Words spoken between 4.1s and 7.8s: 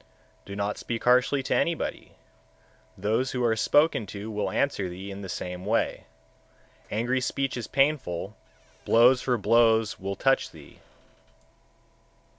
will answer thee in the same way. Angry speech is